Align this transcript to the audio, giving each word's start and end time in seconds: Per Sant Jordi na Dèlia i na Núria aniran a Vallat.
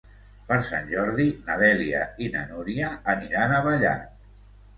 Per 0.45 0.55
Sant 0.69 0.87
Jordi 0.93 1.25
na 1.49 1.57
Dèlia 1.63 1.99
i 2.25 2.31
na 2.37 2.43
Núria 2.53 2.91
aniran 3.17 3.55
a 3.61 3.61
Vallat. 3.71 4.11